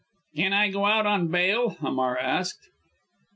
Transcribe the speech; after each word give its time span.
"Can 0.35 0.51
I 0.53 0.69
go 0.71 0.87
out 0.87 1.05
on 1.05 1.27
bail?" 1.27 1.69
Hamar 1.81 2.17
asked. 2.17 2.69